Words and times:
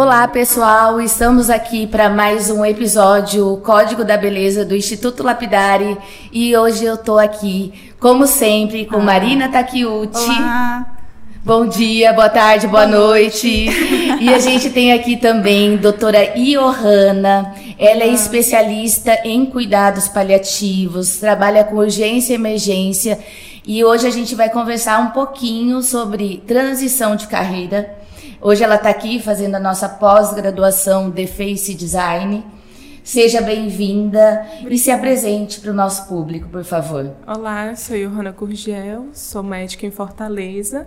Olá, 0.00 0.28
pessoal. 0.28 1.00
Estamos 1.00 1.50
aqui 1.50 1.84
para 1.84 2.08
mais 2.08 2.50
um 2.50 2.64
episódio 2.64 3.56
Código 3.64 4.04
da 4.04 4.16
Beleza 4.16 4.64
do 4.64 4.76
Instituto 4.76 5.24
Lapidari 5.24 5.98
e 6.32 6.56
hoje 6.56 6.84
eu 6.84 6.96
tô 6.96 7.18
aqui, 7.18 7.72
como 7.98 8.24
sempre, 8.24 8.84
com 8.86 8.98
ah. 8.98 9.02
Marina 9.02 9.48
Takiuti. 9.48 10.16
Olá. 10.16 10.98
Bom 11.44 11.66
dia, 11.66 12.12
boa 12.12 12.28
tarde, 12.28 12.68
boa, 12.68 12.86
boa 12.86 12.96
noite. 12.96 13.64
noite. 13.64 14.22
e 14.22 14.32
a 14.32 14.38
gente 14.38 14.70
tem 14.70 14.92
aqui 14.92 15.16
também 15.16 15.76
doutora 15.76 16.38
Iohanna. 16.38 17.52
Ela 17.76 18.04
é 18.04 18.08
especialista 18.08 19.18
em 19.24 19.46
cuidados 19.46 20.06
paliativos, 20.06 21.16
trabalha 21.16 21.64
com 21.64 21.74
urgência 21.74 22.34
e 22.34 22.36
emergência. 22.36 23.18
E 23.66 23.84
hoje 23.84 24.06
a 24.06 24.10
gente 24.10 24.36
vai 24.36 24.48
conversar 24.48 25.00
um 25.00 25.08
pouquinho 25.08 25.82
sobre 25.82 26.40
transição 26.46 27.16
de 27.16 27.26
carreira 27.26 27.97
Hoje 28.40 28.62
ela 28.62 28.76
está 28.76 28.88
aqui 28.88 29.20
fazendo 29.20 29.56
a 29.56 29.60
nossa 29.60 29.88
pós-graduação 29.88 31.10
de 31.10 31.26
Face 31.26 31.74
Design. 31.74 32.44
Seja 33.02 33.40
bem-vinda 33.40 34.46
e 34.70 34.78
se 34.78 34.92
apresente 34.92 35.60
para 35.60 35.72
o 35.72 35.74
nosso 35.74 36.06
público, 36.06 36.48
por 36.48 36.62
favor. 36.62 37.16
Olá, 37.26 37.74
sou 37.74 37.96
Johanna 37.96 38.32
Curgel, 38.32 39.08
sou 39.12 39.42
médica 39.42 39.86
em 39.86 39.90
Fortaleza. 39.90 40.86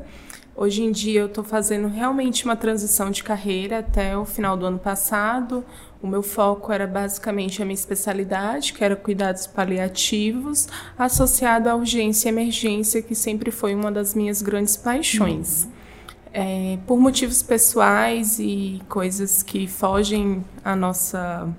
Hoje 0.56 0.82
em 0.82 0.94
dia 0.94 1.20
eu 1.20 1.26
estou 1.26 1.44
fazendo 1.44 1.90
realmente 1.90 2.46
uma 2.46 2.56
transição 2.56 3.12
de 3.12 3.22
carreira 3.22 3.80
até 3.80 4.16
o 4.16 4.24
final 4.24 4.56
do 4.56 4.66
ano 4.66 4.80
passado. 4.80 5.66
O 6.02 6.08
meu 6.08 6.24
foco 6.24 6.72
era 6.72 6.88
basicamente 6.88 7.62
a 7.62 7.66
minha 7.66 7.76
especialidade, 7.76 8.72
que 8.72 8.82
era 8.82 8.96
cuidados 8.96 9.46
paliativos, 9.46 10.70
associado 10.98 11.68
à 11.68 11.76
urgência 11.76 12.30
e 12.30 12.32
emergência, 12.32 13.02
que 13.02 13.14
sempre 13.14 13.52
foi 13.52 13.76
uma 13.76 13.92
das 13.92 14.16
minhas 14.16 14.42
grandes 14.42 14.78
paixões. 14.78 15.68
É, 16.34 16.78
por 16.88 16.98
motivos 16.98 17.44
pessoais 17.44 18.40
e 18.40 18.82
coisas 18.88 19.44
que 19.44 19.68
fogem 19.68 20.44
à 20.64 20.76
nossa 20.76 21.50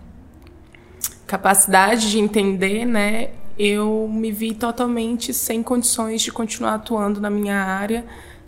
capacidade 1.26 2.10
de 2.10 2.18
entender, 2.18 2.86
né, 2.86 3.30
eu 3.58 4.08
me 4.10 4.30
vi 4.32 4.54
totalmente 4.54 5.34
sem 5.34 5.62
condições 5.62 6.22
de 6.22 6.32
continuar 6.32 6.74
atuando 6.74 7.20
na 7.20 7.28
minha 7.28 7.56
área 7.56 8.04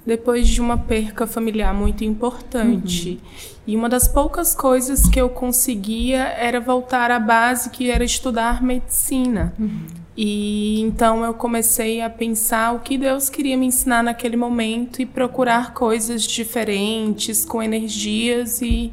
depois 0.06 0.48
de 0.48 0.60
uma 0.60 0.76
perca 0.76 1.26
familiar 1.26 1.72
muito 1.72 2.04
importante. 2.04 3.10
Uhum. 3.10 3.54
E 3.66 3.76
uma 3.76 3.88
das 3.88 4.06
poucas 4.06 4.54
coisas 4.54 5.08
que 5.08 5.18
eu 5.18 5.30
conseguia 5.30 6.24
era 6.24 6.60
voltar 6.60 7.10
à 7.10 7.18
base, 7.18 7.70
que 7.70 7.90
era 7.90 8.04
estudar 8.04 8.62
medicina. 8.62 9.54
Uhum. 9.58 9.86
E 10.16 10.80
então 10.80 11.24
eu 11.24 11.34
comecei 11.34 12.00
a 12.00 12.08
pensar 12.08 12.72
o 12.72 12.80
que 12.80 12.96
Deus 12.96 13.28
queria 13.28 13.56
me 13.56 13.66
ensinar 13.66 14.02
naquele 14.02 14.36
momento 14.36 15.02
e 15.02 15.06
procurar 15.06 15.74
coisas 15.74 16.22
diferentes, 16.22 17.44
com 17.44 17.62
energias 17.62 18.62
e 18.62 18.92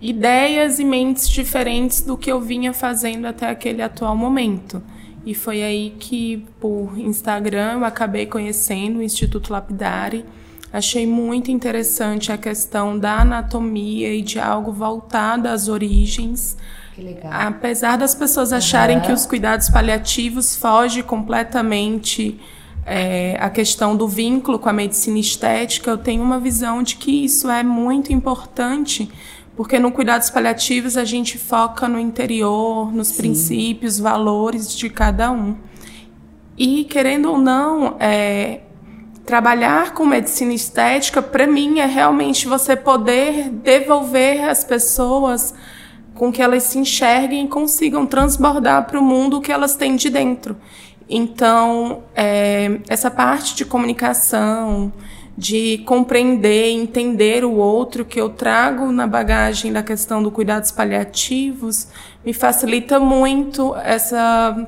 ideias 0.00 0.78
e 0.78 0.84
mentes 0.84 1.28
diferentes 1.28 2.02
do 2.02 2.16
que 2.16 2.30
eu 2.30 2.40
vinha 2.40 2.72
fazendo 2.72 3.26
até 3.26 3.48
aquele 3.48 3.82
atual 3.82 4.16
momento. 4.16 4.82
E 5.26 5.34
foi 5.34 5.62
aí 5.62 5.94
que, 5.98 6.46
por 6.60 6.98
Instagram, 6.98 7.78
eu 7.78 7.84
acabei 7.84 8.26
conhecendo 8.26 8.98
o 8.98 9.02
Instituto 9.02 9.52
Lapidari. 9.52 10.24
Achei 10.70 11.06
muito 11.06 11.50
interessante 11.50 12.30
a 12.30 12.36
questão 12.36 12.98
da 12.98 13.20
anatomia 13.20 14.12
e 14.12 14.20
de 14.20 14.38
algo 14.38 14.70
voltado 14.70 15.48
às 15.48 15.66
origens 15.66 16.56
que 16.94 17.02
legal. 17.02 17.30
Apesar 17.32 17.96
das 17.96 18.14
pessoas 18.14 18.52
acharem 18.52 18.98
uhum. 18.98 19.02
que 19.02 19.12
os 19.12 19.26
cuidados 19.26 19.68
paliativos 19.68 20.54
fogem 20.54 21.02
completamente 21.02 22.40
é, 22.86 23.36
a 23.40 23.50
questão 23.50 23.96
do 23.96 24.06
vínculo 24.06 24.58
com 24.58 24.68
a 24.68 24.72
medicina 24.72 25.18
estética, 25.18 25.90
eu 25.90 25.98
tenho 25.98 26.22
uma 26.22 26.38
visão 26.38 26.82
de 26.82 26.96
que 26.96 27.24
isso 27.24 27.50
é 27.50 27.62
muito 27.62 28.12
importante, 28.12 29.10
porque 29.56 29.78
no 29.78 29.90
cuidados 29.90 30.30
paliativos 30.30 30.96
a 30.96 31.04
gente 31.04 31.36
foca 31.36 31.88
no 31.88 31.98
interior, 31.98 32.92
nos 32.92 33.08
Sim. 33.08 33.16
princípios, 33.16 33.98
valores 33.98 34.76
de 34.76 34.88
cada 34.88 35.32
um. 35.32 35.56
E, 36.56 36.84
querendo 36.84 37.30
ou 37.30 37.38
não, 37.38 37.96
é, 37.98 38.60
trabalhar 39.26 39.92
com 39.92 40.04
medicina 40.06 40.52
estética, 40.52 41.20
para 41.20 41.46
mim, 41.46 41.80
é 41.80 41.86
realmente 41.86 42.46
você 42.46 42.76
poder 42.76 43.48
devolver 43.48 44.48
às 44.48 44.62
pessoas 44.62 45.52
com 46.14 46.32
que 46.32 46.40
elas 46.40 46.62
se 46.64 46.78
enxerguem 46.78 47.44
e 47.44 47.48
consigam 47.48 48.06
transbordar 48.06 48.86
para 48.86 48.98
o 48.98 49.02
mundo 49.02 49.38
o 49.38 49.40
que 49.40 49.52
elas 49.52 49.76
têm 49.76 49.96
de 49.96 50.08
dentro. 50.08 50.56
Então, 51.08 52.02
é, 52.14 52.80
essa 52.88 53.10
parte 53.10 53.54
de 53.54 53.64
comunicação, 53.64 54.92
de 55.36 55.78
compreender, 55.84 56.70
entender 56.70 57.44
o 57.44 57.54
outro 57.54 58.04
que 58.04 58.20
eu 58.20 58.30
trago 58.30 58.90
na 58.92 59.06
bagagem 59.06 59.72
da 59.72 59.82
questão 59.82 60.22
do 60.22 60.30
cuidados 60.30 60.70
paliativos, 60.70 61.88
me 62.24 62.32
facilita 62.32 62.98
muito 62.98 63.74
essa 63.76 64.66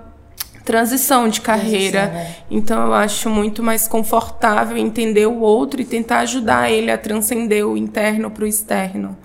transição 0.64 1.28
de 1.28 1.40
carreira. 1.40 2.08
Transição, 2.08 2.30
né? 2.30 2.36
Então 2.50 2.86
eu 2.86 2.92
acho 2.92 3.30
muito 3.30 3.62
mais 3.62 3.86
confortável 3.86 4.76
entender 4.76 5.26
o 5.26 5.38
outro 5.38 5.80
e 5.80 5.84
tentar 5.84 6.18
ajudar 6.18 6.70
ele 6.70 6.90
a 6.90 6.98
transcender 6.98 7.66
o 7.66 7.76
interno 7.76 8.30
para 8.30 8.44
o 8.44 8.46
externo 8.46 9.16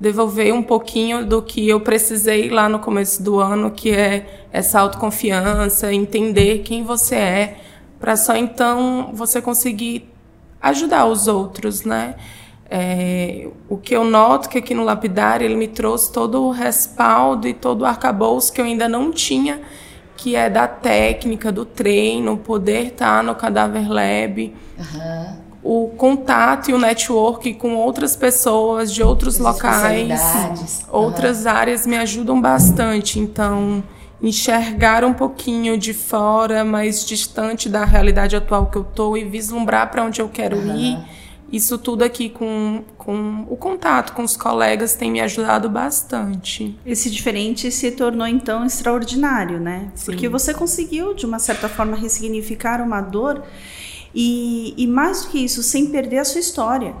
devolver 0.00 0.52
um 0.54 0.62
pouquinho 0.62 1.26
do 1.26 1.42
que 1.42 1.68
eu 1.68 1.78
precisei 1.78 2.48
lá 2.48 2.68
no 2.68 2.78
começo 2.78 3.22
do 3.22 3.38
ano, 3.38 3.70
que 3.70 3.90
é 3.90 4.46
essa 4.50 4.80
autoconfiança, 4.80 5.92
entender 5.92 6.60
quem 6.60 6.82
você 6.82 7.14
é, 7.16 7.56
para 8.00 8.16
só 8.16 8.34
então 8.34 9.10
você 9.12 9.42
conseguir 9.42 10.08
ajudar 10.60 11.04
os 11.04 11.28
outros, 11.28 11.84
né? 11.84 12.14
É, 12.72 13.48
o 13.68 13.76
que 13.76 13.94
eu 13.94 14.04
noto 14.04 14.48
que 14.48 14.56
aqui 14.56 14.72
no 14.72 14.84
Lapidar 14.84 15.42
ele 15.42 15.56
me 15.56 15.66
trouxe 15.68 16.10
todo 16.12 16.44
o 16.44 16.50
respaldo 16.50 17.48
e 17.48 17.52
todo 17.52 17.82
o 17.82 17.84
arcabouço 17.84 18.52
que 18.52 18.60
eu 18.60 18.64
ainda 18.64 18.88
não 18.88 19.10
tinha, 19.10 19.60
que 20.16 20.34
é 20.34 20.48
da 20.48 20.66
técnica, 20.66 21.52
do 21.52 21.64
treino, 21.64 22.38
poder 22.38 22.86
estar 22.86 23.22
no 23.22 23.34
Cadáver 23.34 23.90
Lab. 23.90 24.54
Uhum 24.78 25.39
o 25.62 25.88
contato 25.96 26.70
e 26.70 26.74
o 26.74 26.78
network 26.78 27.54
com 27.54 27.76
outras 27.76 28.16
pessoas 28.16 28.92
de 28.92 29.02
outros 29.02 29.38
locais, 29.38 30.86
outras 30.90 31.44
uhum. 31.44 31.50
áreas 31.50 31.86
me 31.86 31.96
ajudam 31.96 32.40
bastante. 32.40 33.18
Então, 33.18 33.82
enxergar 34.22 35.04
um 35.04 35.12
pouquinho 35.12 35.76
de 35.76 35.92
fora, 35.92 36.64
mais 36.64 37.04
distante 37.04 37.68
da 37.68 37.84
realidade 37.84 38.36
atual 38.36 38.66
que 38.66 38.76
eu 38.76 38.84
tô 38.84 39.16
e 39.16 39.24
vislumbrar 39.24 39.90
para 39.90 40.04
onde 40.04 40.20
eu 40.20 40.28
quero 40.28 40.56
uhum. 40.56 40.76
ir. 40.76 40.98
Isso 41.52 41.76
tudo 41.76 42.04
aqui 42.04 42.28
com, 42.28 42.84
com 42.96 43.44
o 43.48 43.56
contato 43.56 44.12
com 44.12 44.22
os 44.22 44.36
colegas 44.36 44.94
tem 44.94 45.10
me 45.10 45.20
ajudado 45.20 45.68
bastante. 45.68 46.78
Esse 46.86 47.10
diferente 47.10 47.72
se 47.72 47.90
tornou 47.90 48.26
então 48.26 48.64
extraordinário, 48.64 49.58
né? 49.58 49.90
Sim. 49.96 50.04
Porque 50.04 50.28
você 50.28 50.54
conseguiu, 50.54 51.12
de 51.12 51.26
uma 51.26 51.40
certa 51.40 51.68
forma, 51.68 51.96
ressignificar 51.96 52.80
uma 52.80 53.00
dor 53.00 53.42
e, 54.14 54.74
e 54.76 54.86
mais 54.86 55.22
do 55.22 55.28
que 55.28 55.38
isso, 55.38 55.62
sem 55.62 55.86
perder 55.86 56.18
a 56.18 56.24
sua 56.24 56.40
história. 56.40 56.94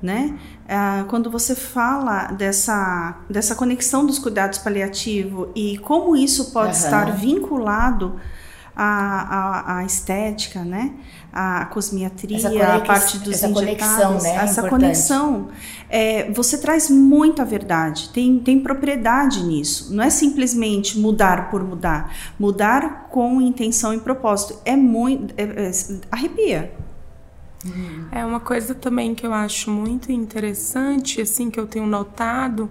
Né? 0.00 0.38
Ah, 0.68 1.04
quando 1.08 1.28
você 1.28 1.56
fala 1.56 2.26
dessa, 2.26 3.18
dessa 3.28 3.54
conexão 3.56 4.06
dos 4.06 4.18
cuidados 4.18 4.58
paliativos 4.58 5.48
e 5.56 5.76
como 5.78 6.16
isso 6.16 6.52
pode 6.52 6.76
uhum. 6.78 6.84
estar 6.84 7.10
vinculado 7.16 8.20
à, 8.76 9.74
à, 9.74 9.78
à 9.78 9.84
estética, 9.84 10.62
né? 10.62 10.94
A 11.32 11.66
cosmiatria, 11.66 12.76
a 12.76 12.80
parte 12.80 13.18
dos 13.18 13.34
essa 13.34 13.48
conexão, 13.48 14.20
né? 14.20 14.36
essa 14.36 14.60
Importante. 14.60 14.70
conexão, 14.70 15.48
é, 15.88 16.30
você 16.32 16.58
traz 16.58 16.90
muita 16.90 17.44
verdade, 17.44 18.08
tem, 18.10 18.38
tem 18.38 18.60
propriedade 18.60 19.42
nisso. 19.42 19.94
Não 19.94 20.02
é 20.02 20.10
simplesmente 20.10 20.98
mudar 20.98 21.50
por 21.50 21.62
mudar, 21.62 22.14
mudar 22.38 23.08
com 23.10 23.40
intenção 23.40 23.92
e 23.92 24.00
propósito. 24.00 24.58
É 24.64 24.74
muito, 24.74 25.34
é, 25.36 25.42
é, 25.42 25.70
arrepia. 26.10 26.72
É 28.12 28.24
uma 28.24 28.40
coisa 28.40 28.74
também 28.74 29.14
que 29.14 29.26
eu 29.26 29.32
acho 29.32 29.70
muito 29.70 30.12
interessante, 30.12 31.20
assim 31.20 31.50
que 31.50 31.58
eu 31.58 31.66
tenho 31.66 31.86
notado 31.86 32.70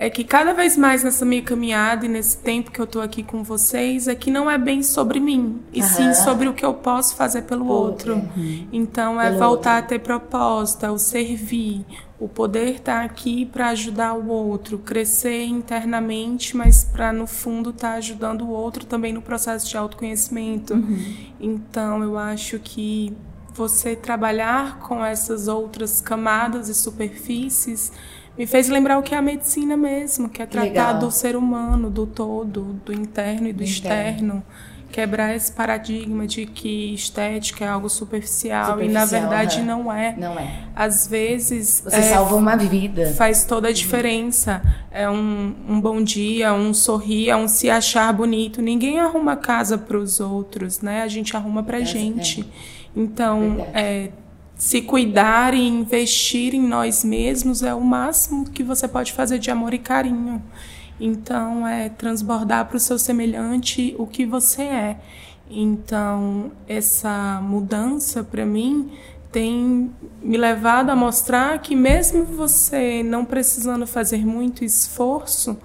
é 0.00 0.08
que 0.08 0.24
cada 0.24 0.54
vez 0.54 0.78
mais 0.78 1.04
nessa 1.04 1.26
minha 1.26 1.42
caminhada 1.42 2.06
e 2.06 2.08
nesse 2.08 2.38
tempo 2.38 2.70
que 2.70 2.80
eu 2.80 2.86
tô 2.86 3.02
aqui 3.02 3.22
com 3.22 3.44
vocês, 3.44 4.08
é 4.08 4.14
que 4.14 4.30
não 4.30 4.50
é 4.50 4.56
bem 4.56 4.82
sobre 4.82 5.20
mim, 5.20 5.60
e 5.74 5.82
uhum. 5.82 5.88
sim 5.88 6.14
sobre 6.14 6.48
o 6.48 6.54
que 6.54 6.64
eu 6.64 6.72
posso 6.72 7.14
fazer 7.14 7.42
pelo 7.42 7.66
outro. 7.66 8.14
Uhum. 8.14 8.66
Então 8.72 9.20
é 9.20 9.26
pelo 9.26 9.38
voltar 9.38 9.74
outro. 9.74 9.84
a 9.84 9.88
ter 9.88 9.98
proposta, 9.98 10.90
o 10.90 10.98
servir, 10.98 11.84
o 12.18 12.26
poder 12.26 12.76
estar 12.76 13.00
tá 13.00 13.04
aqui 13.04 13.44
para 13.44 13.68
ajudar 13.68 14.14
o 14.14 14.26
outro, 14.26 14.78
crescer 14.78 15.44
internamente, 15.44 16.56
mas 16.56 16.82
para 16.82 17.12
no 17.12 17.26
fundo 17.26 17.68
estar 17.68 17.90
tá 17.90 17.94
ajudando 17.96 18.46
o 18.46 18.48
outro 18.48 18.86
também 18.86 19.12
no 19.12 19.20
processo 19.20 19.68
de 19.68 19.76
autoconhecimento. 19.76 20.72
Uhum. 20.72 21.14
Então 21.38 22.02
eu 22.02 22.16
acho 22.16 22.58
que 22.58 23.14
você 23.52 23.94
trabalhar 23.94 24.78
com 24.78 25.04
essas 25.04 25.46
outras 25.46 26.00
camadas 26.00 26.70
e 26.70 26.74
superfícies 26.74 27.92
me 28.38 28.46
fez 28.46 28.68
lembrar 28.68 28.98
o 28.98 29.02
que 29.02 29.14
é 29.14 29.18
a 29.18 29.22
medicina 29.22 29.76
mesmo, 29.76 30.28
que 30.28 30.42
é 30.42 30.46
tratar 30.46 30.64
Legal. 30.66 30.98
do 30.98 31.10
ser 31.10 31.36
humano, 31.36 31.90
do 31.90 32.06
todo, 32.06 32.80
do 32.84 32.92
interno 32.92 33.48
e 33.48 33.52
do, 33.52 33.62
externo. 33.62 34.42
quebrar 34.90 35.36
esse 35.36 35.52
paradigma 35.52 36.26
de 36.26 36.46
que 36.46 36.94
estética 36.94 37.64
é 37.64 37.68
algo 37.68 37.88
superficial, 37.88 38.72
Superficial, 38.72 38.90
e 38.90 38.92
na 38.92 39.04
verdade 39.04 39.62
não 39.62 39.92
é. 39.92 40.16
Não 40.16 40.38
é. 40.38 40.64
Às 40.74 41.06
vezes 41.06 41.82
Você 41.84 41.96
é, 41.96 42.02
salva 42.02 42.34
uma 42.34 42.56
vida. 42.56 43.12
faz 43.14 43.44
toda 43.44 43.68
a 43.68 43.72
diferença. 43.72 44.62
É 44.90 45.08
um, 45.08 45.54
um 45.68 45.80
bom 45.80 46.02
dia, 46.02 46.52
um 46.52 46.74
sorrir, 46.74 47.30
é 47.30 47.36
um 47.36 47.46
se 47.46 47.70
achar 47.70 48.12
bonito. 48.12 48.60
Ninguém 48.60 48.98
arruma 48.98 49.36
casa 49.36 49.78
para 49.78 49.96
os 49.96 50.18
outros, 50.18 50.80
né? 50.80 51.02
A 51.02 51.08
gente 51.08 51.36
arruma 51.36 51.62
para 51.62 51.80
gente. 51.80 52.44
Então, 52.96 53.56
Verdade. 53.56 53.78
é, 53.78 54.10
se 54.60 54.82
cuidar 54.82 55.54
e 55.54 55.66
investir 55.66 56.54
em 56.54 56.60
nós 56.60 57.02
mesmos 57.02 57.62
é 57.62 57.72
o 57.72 57.80
máximo 57.80 58.44
que 58.44 58.62
você 58.62 58.86
pode 58.86 59.10
fazer 59.14 59.38
de 59.38 59.50
amor 59.50 59.72
e 59.72 59.78
carinho. 59.78 60.42
Então, 61.00 61.66
é 61.66 61.88
transbordar 61.88 62.66
para 62.66 62.76
o 62.76 62.78
seu 62.78 62.98
semelhante 62.98 63.94
o 63.98 64.06
que 64.06 64.26
você 64.26 64.60
é. 64.60 65.00
Então, 65.50 66.52
essa 66.68 67.40
mudança 67.42 68.22
para 68.22 68.44
mim 68.44 68.92
tem 69.32 69.90
me 70.22 70.36
levado 70.36 70.90
a 70.90 70.94
mostrar 70.94 71.58
que 71.60 71.74
mesmo 71.74 72.24
você 72.24 73.02
não 73.02 73.24
precisando 73.24 73.86
fazer 73.86 74.26
muito 74.26 74.62
esforço, 74.62 75.56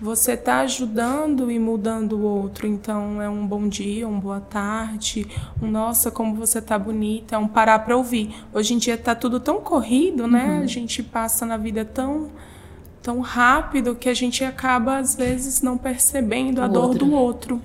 você 0.00 0.32
está 0.32 0.60
ajudando 0.60 1.50
e 1.50 1.58
mudando 1.58 2.12
o 2.18 2.22
outro. 2.22 2.66
Então 2.66 3.20
é 3.20 3.28
um 3.28 3.46
bom 3.46 3.66
dia, 3.68 4.06
uma 4.06 4.20
boa 4.20 4.40
tarde, 4.40 5.26
um 5.62 5.70
nossa, 5.70 6.10
como 6.10 6.34
você 6.34 6.60
tá 6.60 6.78
bonita, 6.78 7.34
é 7.36 7.38
um 7.38 7.48
parar 7.48 7.78
para 7.80 7.96
ouvir. 7.96 8.34
Hoje 8.52 8.74
em 8.74 8.78
dia 8.78 8.96
tá 8.98 9.14
tudo 9.14 9.40
tão 9.40 9.60
corrido, 9.60 10.26
né? 10.26 10.60
A 10.62 10.66
gente 10.66 11.02
passa 11.02 11.44
na 11.46 11.56
vida 11.56 11.84
tão 11.84 12.30
tão 13.02 13.20
rápido 13.20 13.94
que 13.94 14.08
a 14.08 14.14
gente 14.14 14.42
acaba 14.42 14.98
às 14.98 15.14
vezes 15.14 15.62
não 15.62 15.78
percebendo 15.78 16.60
a 16.60 16.66
O 16.66 16.68
dor 16.68 16.84
outro. 16.86 16.98
do 17.06 17.12
outro. 17.12 17.62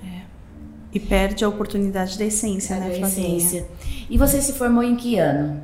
E 0.93 0.99
perde 0.99 1.43
a 1.43 1.49
oportunidade 1.49 2.19
da 2.19 2.25
essência, 2.25 2.75
né, 2.77 2.89
da 2.89 2.95
Flavinha? 2.95 3.37
essência. 3.37 3.67
E 4.09 4.17
você 4.17 4.41
se 4.41 4.53
formou 4.53 4.83
em 4.83 4.95
que 4.95 5.17
ano? 5.17 5.61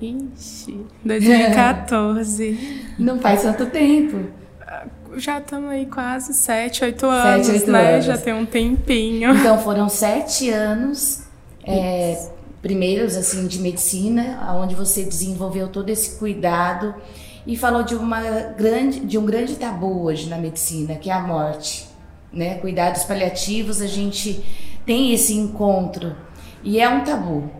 Ixi, 0.00 0.80
2014. 1.04 2.80
Não 2.98 3.20
faz 3.20 3.42
tanto 3.42 3.66
tempo. 3.66 4.41
Já 5.16 5.38
estamos 5.38 5.70
aí 5.70 5.86
quase 5.86 6.32
sete, 6.34 6.84
oito 6.84 7.06
anos, 7.06 7.48
oito 7.48 7.70
né? 7.70 7.94
anos. 7.94 8.04
Já 8.06 8.18
tem 8.18 8.32
um 8.32 8.46
tempinho. 8.46 9.34
Então 9.34 9.58
foram 9.58 9.88
sete 9.88 10.50
anos 10.50 11.22
é, 11.64 12.30
primeiros 12.60 13.16
assim 13.16 13.46
de 13.46 13.58
medicina, 13.58 14.54
onde 14.56 14.74
você 14.74 15.02
desenvolveu 15.04 15.68
todo 15.68 15.90
esse 15.90 16.18
cuidado 16.18 16.94
e 17.46 17.56
falou 17.56 17.82
de 17.82 17.94
uma 17.94 18.20
grande, 18.56 19.00
de 19.00 19.18
um 19.18 19.26
grande 19.26 19.56
tabu 19.56 20.04
hoje 20.04 20.28
na 20.28 20.38
medicina, 20.38 20.94
que 20.94 21.10
é 21.10 21.12
a 21.12 21.20
morte, 21.20 21.88
né? 22.32 22.54
Cuidados 22.58 23.04
paliativos, 23.04 23.80
a 23.80 23.86
gente 23.86 24.42
tem 24.86 25.12
esse 25.12 25.34
encontro 25.34 26.16
e 26.62 26.80
é 26.80 26.88
um 26.88 27.02
tabu. 27.04 27.50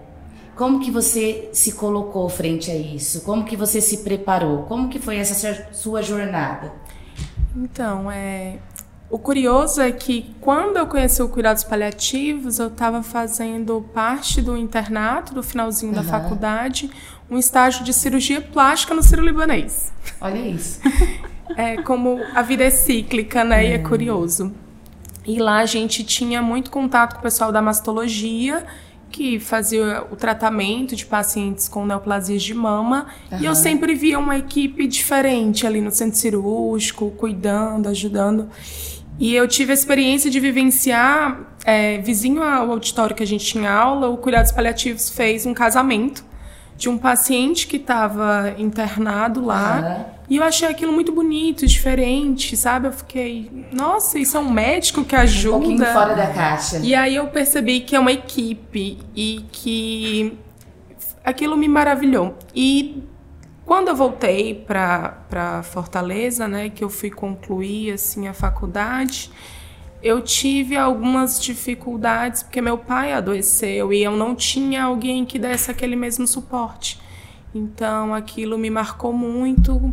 Como 0.55 0.81
que 0.81 0.91
você 0.91 1.49
se 1.53 1.73
colocou 1.73 2.29
frente 2.29 2.71
a 2.71 2.77
isso? 2.77 3.23
Como 3.23 3.45
que 3.45 3.57
você 3.57 3.81
se 3.81 3.99
preparou? 3.99 4.65
Como 4.65 4.89
que 4.89 4.99
foi 4.99 5.17
essa 5.17 5.67
sua 5.73 6.03
jornada? 6.03 6.73
Então, 7.57 8.11
é, 8.11 8.59
o 9.11 9.19
curioso 9.19 9.81
é 9.81 9.93
que 9.93 10.35
quando 10.41 10.79
eu 10.79 10.87
conheci 10.87 11.23
o 11.23 11.29
cuidados 11.29 11.63
paliativos, 11.65 12.59
eu 12.59 12.69
estava 12.69 13.03
fazendo 13.03 13.85
parte 13.93 14.41
do 14.41 14.57
internato, 14.57 15.35
do 15.35 15.43
finalzinho 15.43 15.93
da 15.93 16.01
Aham. 16.01 16.09
faculdade, 16.09 16.91
um 17.31 17.39
estágio 17.39 17.85
de 17.85 17.93
cirurgia 17.93 18.41
plástica 18.41 18.95
no 18.95 19.03
Ciro 19.03 19.23
Libanês. 19.23 19.93
Olha 20.21 20.39
isso. 20.39 20.81
É 21.55 21.83
como 21.83 22.19
a 22.35 22.41
vida 22.41 22.65
é 22.65 22.71
cíclica, 22.71 23.45
né? 23.45 23.67
E 23.67 23.73
é 23.73 23.79
curioso. 23.79 24.55
E 25.27 25.39
lá 25.39 25.59
a 25.59 25.67
gente 25.67 26.03
tinha 26.03 26.41
muito 26.41 26.71
contato 26.71 27.15
com 27.15 27.19
o 27.19 27.23
pessoal 27.23 27.53
da 27.53 27.61
mastologia, 27.61 28.65
que 29.13 29.39
fazia 29.39 30.05
o 30.11 30.17
tratamento 30.17 30.97
de 30.97 31.05
pacientes 31.05 31.69
com 31.69 31.85
neoplasias 31.85 32.43
de 32.43 32.55
mama. 32.55 33.07
E 33.39 33.45
eu 33.45 33.55
sempre 33.55 33.95
via 33.95 34.19
uma 34.19 34.39
equipe 34.39 34.87
diferente 34.87 35.67
ali 35.67 35.81
no 35.81 35.91
centro 35.91 36.19
cirúrgico, 36.19 37.11
cuidando, 37.13 37.89
ajudando. 37.89 38.49
E 39.19 39.35
eu 39.35 39.47
tive 39.47 39.73
a 39.73 39.75
experiência 39.75 40.31
de 40.31 40.41
vivenciar, 40.41 41.55
é, 41.65 41.99
vizinho 41.99 42.43
ao 42.43 42.71
auditório 42.71 43.15
que 43.15 43.23
a 43.23 43.27
gente 43.27 43.45
tinha 43.45 43.71
aula, 43.71 44.09
o 44.09 44.17
Cuidados 44.17 44.51
Paliativos 44.51 45.11
fez 45.11 45.45
um 45.45 45.53
casamento 45.53 46.32
de 46.83 46.89
um 46.89 46.99
paciente 46.99 47.69
que 47.69 47.77
estava 47.77 48.57
internado 48.59 49.45
lá. 49.45 49.79
Aham. 49.79 50.07
E 50.29 50.37
eu 50.39 50.43
achei 50.43 50.67
aquilo 50.67 50.93
muito 50.93 51.13
bonito, 51.13 51.65
diferente, 51.65 52.57
sabe? 52.57 52.89
Eu 52.89 52.93
fiquei, 52.93 53.69
nossa, 53.71 54.19
isso 54.19 54.37
é 54.37 54.41
um 54.41 54.51
médico 54.51 55.05
que 55.05 55.15
Um 55.15 55.19
pouquinho 55.21 55.75
ajuda. 55.75 55.93
fora 55.93 56.15
da 56.17 56.27
caixa. 56.27 56.79
E 56.79 56.93
aí 56.93 57.15
eu 57.15 57.29
percebi 57.29 57.83
que 57.83 57.95
é 57.95 58.01
uma 58.01 58.11
equipe 58.11 58.99
e 59.15 59.45
que 59.53 60.37
aquilo 61.23 61.57
me 61.57 61.69
maravilhou. 61.69 62.37
E 62.53 63.05
quando 63.65 63.87
eu 63.89 63.95
voltei 63.95 64.53
para 64.53 65.63
Fortaleza, 65.63 66.49
né, 66.49 66.69
que 66.69 66.83
eu 66.83 66.89
fui 66.89 67.13
concluir 67.13 67.93
assim 67.93 68.27
a 68.27 68.35
faculdade, 68.35 69.31
eu 70.03 70.21
tive 70.21 70.77
algumas 70.77 71.41
dificuldades 71.41 72.43
porque 72.43 72.61
meu 72.61 72.77
pai 72.77 73.13
adoeceu 73.13 73.93
e 73.93 74.03
eu 74.03 74.17
não 74.17 74.35
tinha 74.35 74.85
alguém 74.85 75.25
que 75.25 75.39
desse 75.39 75.71
aquele 75.71 75.95
mesmo 75.95 76.27
suporte. 76.27 77.01
Então 77.55 78.13
aquilo 78.13 78.59
me 78.59 78.69
marcou 78.69 79.13
muito, 79.13 79.93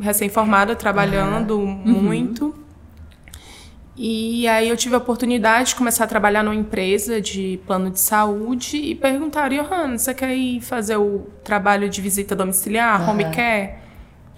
recém-formada, 0.00 0.74
trabalhando 0.74 1.58
muito. 1.58 2.54
E 3.96 4.48
aí 4.48 4.68
eu 4.68 4.76
tive 4.76 4.96
a 4.96 4.98
oportunidade 4.98 5.68
de 5.68 5.76
começar 5.76 6.02
a 6.02 6.06
trabalhar 6.08 6.42
numa 6.42 6.54
empresa 6.54 7.20
de 7.20 7.60
plano 7.64 7.90
de 7.90 8.00
saúde 8.00 8.76
e 8.76 8.94
perguntaram, 8.96 9.56
Johanna, 9.56 9.96
você 9.96 10.12
quer 10.12 10.34
ir 10.34 10.60
fazer 10.60 10.96
o 10.96 11.28
trabalho 11.44 11.88
de 11.88 12.00
visita 12.00 12.34
domiciliar, 12.34 13.00
Aham. 13.00 13.12
home 13.12 13.24
care? 13.30 13.83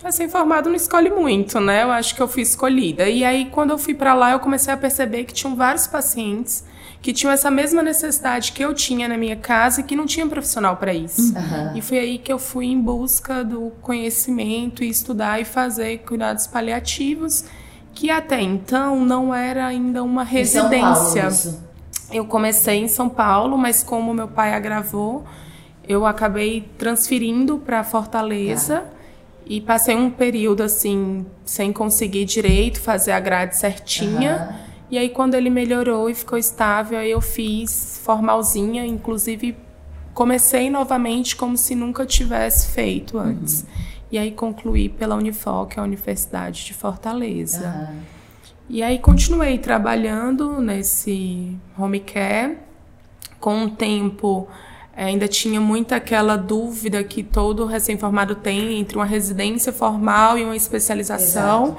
Recém-formado 0.02 0.68
não 0.68 0.76
escolhe 0.76 1.10
muito, 1.10 1.58
né? 1.58 1.82
Eu 1.82 1.90
acho 1.90 2.14
que 2.14 2.20
eu 2.20 2.28
fui 2.28 2.42
escolhida. 2.42 3.08
E 3.08 3.24
aí, 3.24 3.46
quando 3.46 3.70
eu 3.70 3.78
fui 3.78 3.94
para 3.94 4.14
lá, 4.14 4.32
eu 4.32 4.40
comecei 4.40 4.72
a 4.72 4.76
perceber 4.76 5.24
que 5.24 5.32
tinham 5.34 5.56
vários 5.56 5.86
pacientes 5.86 6.64
que 7.06 7.12
tinham 7.12 7.32
essa 7.32 7.52
mesma 7.52 7.84
necessidade 7.84 8.50
que 8.50 8.64
eu 8.64 8.74
tinha 8.74 9.06
na 9.06 9.16
minha 9.16 9.36
casa 9.36 9.80
e 9.80 9.84
que 9.84 9.94
não 9.94 10.06
tinha 10.06 10.26
profissional 10.26 10.76
para 10.76 10.92
isso. 10.92 11.36
Aham. 11.36 11.72
E 11.76 11.80
foi 11.80 12.00
aí 12.00 12.18
que 12.18 12.32
eu 12.32 12.38
fui 12.38 12.66
em 12.66 12.80
busca 12.80 13.44
do 13.44 13.70
conhecimento 13.80 14.82
e 14.82 14.88
estudar 14.88 15.40
e 15.40 15.44
fazer 15.44 15.98
cuidados 15.98 16.48
paliativos, 16.48 17.44
que 17.94 18.10
até 18.10 18.40
então 18.40 19.04
não 19.04 19.32
era 19.32 19.66
ainda 19.66 20.02
uma 20.02 20.24
Em 20.24 20.44
São 20.44 20.68
Paulo, 20.68 21.14
residência. 21.14 21.60
Eu 22.10 22.24
comecei 22.24 22.76
em 22.76 22.88
São 22.88 23.08
Paulo, 23.08 23.56
mas 23.56 23.84
como 23.84 24.12
meu 24.12 24.26
pai 24.26 24.52
agravou, 24.52 25.24
eu 25.88 26.04
acabei 26.04 26.68
transferindo 26.76 27.58
para 27.58 27.84
Fortaleza 27.84 28.82
e 29.46 29.60
passei 29.60 29.94
um 29.94 30.10
período 30.10 30.62
assim 30.62 31.24
sem 31.44 31.72
conseguir 31.72 32.24
direito 32.24 32.80
fazer 32.80 33.12
a 33.12 33.20
grade 33.20 33.56
certinha. 33.56 34.36
Aham. 34.36 34.66
E 34.90 34.98
aí 34.98 35.08
quando 35.08 35.34
ele 35.34 35.50
melhorou 35.50 36.10
e 36.10 36.14
ficou 36.14 36.38
estável, 36.38 36.98
aí 36.98 37.10
eu 37.10 37.20
fiz 37.20 38.00
formalzinha, 38.04 38.84
inclusive 38.84 39.56
comecei 40.14 40.70
novamente 40.70 41.36
como 41.36 41.56
se 41.56 41.74
nunca 41.74 42.06
tivesse 42.06 42.68
feito 42.68 43.18
antes. 43.18 43.66
E 44.10 44.18
aí 44.18 44.30
concluí 44.30 44.88
pela 44.88 45.16
Unifor, 45.16 45.66
que 45.66 45.78
é 45.78 45.82
a 45.82 45.84
Universidade 45.84 46.64
de 46.64 46.74
Fortaleza. 46.74 47.66
Aham. 47.66 48.16
E 48.68 48.82
aí 48.82 48.98
continuei 48.98 49.58
trabalhando 49.58 50.60
nesse 50.60 51.56
home 51.78 52.00
care. 52.00 52.58
Com 53.38 53.64
o 53.64 53.70
tempo, 53.70 54.48
ainda 55.04 55.28
tinha 55.28 55.60
muita 55.60 55.96
aquela 55.96 56.36
dúvida 56.36 57.04
que 57.04 57.22
todo 57.22 57.66
recém-formado 57.66 58.34
tem 58.34 58.78
entre 58.78 58.96
uma 58.96 59.04
residência 59.04 59.72
formal 59.72 60.38
e 60.38 60.44
uma 60.44 60.56
especialização. 60.56 61.76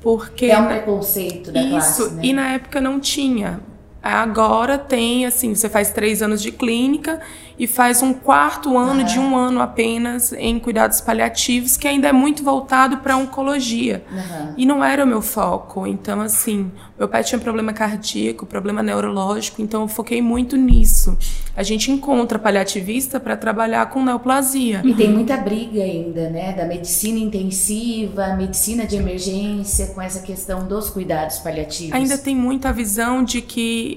Porque 0.00 0.46
É 0.46 0.58
um 0.58 0.66
preconceito 0.66 1.52
da 1.52 1.60
isso, 1.62 1.70
classe, 1.70 2.14
né? 2.14 2.22
e 2.24 2.32
na 2.32 2.52
época 2.52 2.80
não 2.80 2.98
tinha. 2.98 3.60
Agora 4.02 4.76
tem, 4.76 5.26
assim, 5.26 5.54
você 5.54 5.68
faz 5.68 5.90
três 5.90 6.22
anos 6.22 6.42
de 6.42 6.50
clínica 6.50 7.20
e 7.58 7.66
faz 7.68 8.02
um 8.02 8.12
quarto 8.12 8.76
ano 8.76 9.04
de 9.04 9.18
um 9.18 9.36
ano 9.36 9.60
apenas 9.60 10.32
em 10.32 10.58
cuidados 10.58 11.00
paliativos, 11.00 11.76
que 11.76 11.86
ainda 11.86 12.08
é 12.08 12.12
muito 12.12 12.42
voltado 12.42 12.96
para 12.96 13.16
oncologia. 13.16 14.02
Aham. 14.10 14.54
E 14.56 14.66
não 14.66 14.82
era 14.82 15.04
o 15.04 15.06
meu 15.06 15.22
foco. 15.22 15.86
Então, 15.86 16.20
assim, 16.20 16.72
meu 16.98 17.08
pai 17.08 17.22
tinha 17.22 17.38
problema 17.38 17.72
cardíaco, 17.72 18.46
problema 18.46 18.82
neurológico, 18.82 19.62
então 19.62 19.82
eu 19.82 19.88
foquei 19.88 20.20
muito 20.20 20.56
nisso. 20.56 21.16
A 21.54 21.62
gente 21.62 21.90
encontra 21.90 22.38
paliativista 22.38 23.20
para 23.20 23.36
trabalhar 23.36 23.86
com 23.90 24.02
neoplasia. 24.02 24.80
E 24.84 24.94
tem 24.94 25.10
muita 25.10 25.36
briga 25.36 25.82
ainda, 25.82 26.30
né? 26.30 26.52
Da 26.52 26.64
medicina 26.64 27.18
intensiva, 27.18 28.34
medicina 28.34 28.86
de 28.86 28.96
emergência, 28.96 29.88
com 29.88 30.00
essa 30.00 30.20
questão 30.20 30.66
dos 30.66 30.88
cuidados 30.88 31.38
paliativos. 31.38 31.92
Ainda 31.92 32.16
tem 32.16 32.34
muita 32.34 32.72
visão 32.72 33.22
de 33.22 33.42
que 33.42 33.91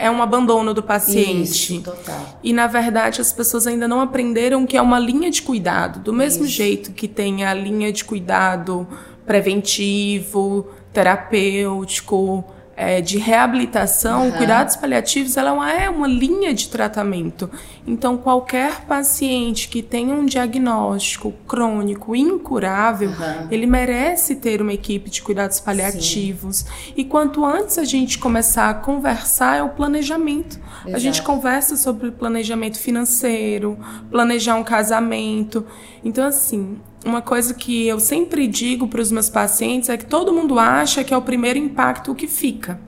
é 0.00 0.10
um 0.10 0.22
abandono 0.22 0.72
do 0.72 0.82
paciente. 0.82 1.76
Isso, 1.76 1.82
total. 1.82 2.38
E 2.42 2.52
na 2.52 2.66
verdade 2.66 3.20
as 3.20 3.32
pessoas 3.32 3.66
ainda 3.66 3.86
não 3.86 4.00
aprenderam 4.00 4.66
que 4.66 4.76
é 4.76 4.82
uma 4.82 4.98
linha 4.98 5.30
de 5.30 5.42
cuidado. 5.42 6.00
Do 6.00 6.12
mesmo 6.12 6.44
Isso. 6.44 6.52
jeito 6.52 6.92
que 6.92 7.06
tem 7.06 7.44
a 7.44 7.52
linha 7.54 7.92
de 7.92 8.04
cuidado 8.04 8.86
preventivo, 9.26 10.66
terapêutico, 10.92 12.44
é, 12.80 13.02
de 13.02 13.18
reabilitação, 13.18 14.24
uhum. 14.24 14.32
cuidados 14.32 14.74
paliativos, 14.74 15.36
ela 15.36 15.70
é 15.70 15.90
uma 15.90 16.08
linha 16.08 16.54
de 16.54 16.70
tratamento. 16.70 17.50
Então, 17.86 18.16
qualquer 18.16 18.86
paciente 18.86 19.68
que 19.68 19.82
tenha 19.82 20.14
um 20.14 20.24
diagnóstico 20.24 21.30
crônico 21.46 22.16
incurável, 22.16 23.10
uhum. 23.10 23.48
ele 23.50 23.66
merece 23.66 24.36
ter 24.36 24.62
uma 24.62 24.72
equipe 24.72 25.10
de 25.10 25.20
cuidados 25.20 25.60
paliativos. 25.60 26.60
Sim. 26.60 26.94
E 26.96 27.04
quanto 27.04 27.44
antes 27.44 27.76
a 27.76 27.84
gente 27.84 28.18
começar 28.18 28.70
a 28.70 28.74
conversar, 28.74 29.58
é 29.58 29.62
o 29.62 29.68
planejamento. 29.68 30.58
Exato. 30.80 30.96
A 30.96 30.98
gente 30.98 31.22
conversa 31.22 31.76
sobre 31.76 32.10
planejamento 32.10 32.78
financeiro, 32.78 33.78
planejar 34.10 34.54
um 34.54 34.64
casamento. 34.64 35.66
Então, 36.02 36.26
assim, 36.26 36.78
uma 37.04 37.22
coisa 37.22 37.54
que 37.54 37.86
eu 37.86 37.98
sempre 37.98 38.46
digo 38.46 38.86
para 38.86 39.00
os 39.00 39.10
meus 39.10 39.28
pacientes 39.28 39.88
é 39.88 39.96
que 39.96 40.06
todo 40.06 40.32
mundo 40.32 40.58
acha 40.58 41.02
que 41.02 41.14
é 41.14 41.16
o 41.16 41.22
primeiro 41.22 41.58
impacto 41.58 42.14
que 42.14 42.26
fica. 42.26 42.80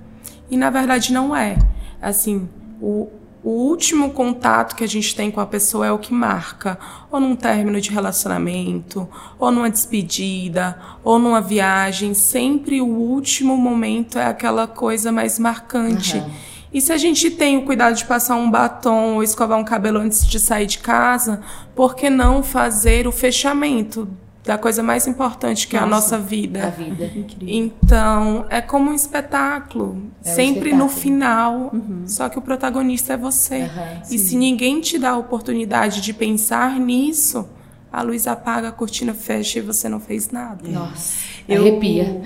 E 0.50 0.57
na 0.57 0.71
verdade 0.71 1.12
não 1.12 1.35
é. 1.35 1.59
Assim, 2.00 2.49
o, 2.81 3.09
o 3.42 3.50
último 3.50 4.11
contato 4.11 4.76
que 4.76 4.85
a 4.85 4.88
gente 4.88 5.16
tem 5.16 5.31
com 5.31 5.40
a 5.40 5.47
pessoa 5.47 5.87
é 5.87 5.92
o 5.92 5.99
que 5.99 6.12
marca, 6.12 6.78
ou 7.11 7.19
num 7.19 7.35
término 7.35 7.81
de 7.81 7.90
relacionamento, 7.90 9.09
ou 9.38 9.50
numa 9.50 9.71
despedida, 9.71 10.78
ou 11.02 11.19
numa 11.19 11.40
viagem. 11.40 12.12
Sempre 12.12 12.81
o 12.81 12.87
último 12.87 13.57
momento 13.57 14.19
é 14.19 14.26
aquela 14.26 14.66
coisa 14.66 15.11
mais 15.11 15.38
marcante. 15.38 16.19
Uhum. 16.19 16.31
E 16.72 16.80
se 16.80 16.92
a 16.92 16.96
gente 16.96 17.30
tem 17.30 17.58
o 17.58 17.64
cuidado 17.64 17.94
de 17.94 18.04
passar 18.04 18.36
um 18.36 18.50
batom 18.50 19.16
ou 19.16 19.22
escovar 19.22 19.58
um 19.58 19.64
cabelo 19.64 19.98
antes 19.98 20.26
de 20.26 20.40
sair 20.40 20.66
de 20.66 20.78
casa, 20.78 21.40
por 21.74 21.94
que 21.94 22.08
não 22.08 22.42
fazer 22.42 23.06
o 23.06 23.12
fechamento 23.12 24.08
da 24.44 24.58
coisa 24.58 24.82
mais 24.82 25.06
importante 25.06 25.68
que 25.68 25.74
nossa, 25.74 25.84
é 25.84 25.86
a 25.86 25.90
nossa 25.90 26.18
vida. 26.18 26.66
A 26.66 26.70
vida. 26.70 27.10
Então, 27.46 28.46
é 28.48 28.60
como 28.60 28.90
um 28.90 28.94
espetáculo. 28.94 30.02
É 30.24 30.30
sempre 30.30 30.72
um 30.72 30.78
espetáculo. 30.78 30.82
no 30.82 30.88
final. 30.88 31.70
Uhum. 31.72 32.02
Só 32.06 32.28
que 32.28 32.38
o 32.38 32.42
protagonista 32.42 33.12
é 33.12 33.16
você. 33.16 33.62
Uhum, 33.62 34.02
e 34.10 34.18
se 34.18 34.36
ninguém 34.36 34.80
te 34.80 34.98
dá 34.98 35.10
a 35.10 35.16
oportunidade 35.18 36.00
de 36.00 36.12
pensar 36.12 36.80
nisso, 36.80 37.48
a 37.92 38.02
luz 38.02 38.26
apaga, 38.26 38.68
a 38.68 38.72
cortina 38.72 39.12
fecha 39.12 39.58
e 39.58 39.62
você 39.62 39.88
não 39.88 40.00
fez 40.00 40.30
nada. 40.30 40.66
Nossa, 40.66 41.18
eu, 41.46 41.61
arrepia. 41.61 42.22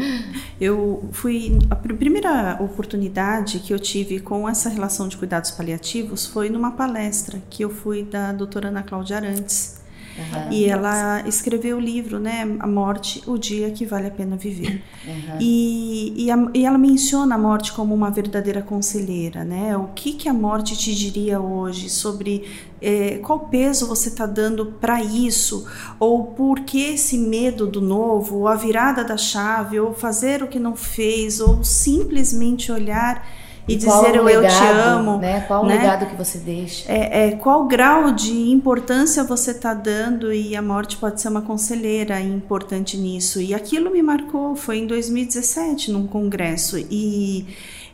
Eu 0.61 1.09
fui. 1.13 1.59
A 1.69 1.75
primeira 1.75 2.57
oportunidade 2.61 3.59
que 3.59 3.75
eu 3.75 3.79
tive 3.79 4.21
com 4.21 4.49
essa 4.49 4.69
relação 4.69 5.09
de 5.09 5.17
cuidados 5.17 5.51
paliativos 5.51 6.27
foi 6.27 6.49
numa 6.49 6.71
palestra 6.73 7.43
que 7.51 7.65
eu 7.65 7.71
fui 7.71 8.05
da 8.05 8.33
doutora 8.33 8.69
Ana 8.69 8.83
Cláudia 8.83 9.17
Arantes. 9.17 9.81
Uhum. 10.19 10.53
E 10.53 10.65
ela 10.65 11.23
escreveu 11.27 11.77
o 11.77 11.81
livro, 11.81 12.19
né? 12.19 12.57
A 12.59 12.67
Morte, 12.67 13.23
o 13.27 13.37
Dia 13.37 13.71
que 13.71 13.85
Vale 13.85 14.07
a 14.07 14.11
Pena 14.11 14.37
Viver. 14.37 14.83
Uhum. 15.07 15.39
E, 15.41 16.25
e, 16.25 16.31
a, 16.31 16.49
e, 16.55 16.65
ela 16.65 16.79
menciona 16.79 17.35
a 17.35 17.39
morte 17.39 17.73
como 17.73 17.95
uma 17.95 18.11
verdadeira 18.11 18.63
conselheira, 18.63 19.45
né? 19.45 19.77
O 19.77 19.89
que, 19.95 20.15
que 20.15 20.29
a 20.29 20.35
morte 20.35 20.77
te 20.77 20.95
diria 20.95 21.41
hoje 21.41 21.91
sobre 21.91 22.45
é, 22.81 23.19
qual 23.19 23.41
peso 23.41 23.87
você 23.87 24.09
está 24.09 24.27
dando 24.27 24.67
para 24.81 25.03
isso? 25.03 25.67
Ou 25.99 26.25
por 26.25 26.61
que 26.61 26.95
esse 26.95 27.19
medo 27.19 27.67
do 27.67 27.81
novo? 27.81 28.39
Ou 28.39 28.49
a 28.49 28.55
virada 28.55 29.05
da 29.05 29.17
chave? 29.17 29.79
Ou 29.79 29.93
fazer 29.93 30.43
o 30.43 30.49
que 30.49 30.59
não 30.59 30.75
fez? 30.75 31.41
Ou 31.41 31.63
simplesmente 31.63 32.73
olhar 32.73 33.27
e, 33.69 33.75
e 33.75 33.77
dizer 33.77 34.15
eu, 34.15 34.25
legado, 34.25 34.45
eu 34.45 34.51
te 34.51 34.65
amo. 34.65 35.19
Né? 35.19 35.41
Qual 35.43 35.67
né? 35.67 35.75
o 35.75 35.79
legado 35.79 36.07
que 36.07 36.17
você 36.17 36.39
deixa? 36.39 36.91
É, 36.91 37.29
é 37.29 37.31
qual 37.33 37.67
grau 37.67 38.13
de 38.13 38.51
importância 38.51 39.25
você 39.25 39.51
está 39.51 39.75
dando 39.75 40.33
e 40.33 40.55
a 40.57 40.63
morte 40.63 40.97
pode 40.97 41.21
ser 41.21 41.29
uma 41.29 41.43
conselheira 41.43 42.21
importante 42.21 42.97
nisso. 42.97 43.41
E 43.41 43.55
aquilo 43.55 43.91
me 43.91 44.03
marcou, 44.03 44.55
foi 44.55 44.79
em 44.79 44.87
2017 44.87 45.91
num 45.91 46.07
congresso 46.07 46.79
e 46.79 47.47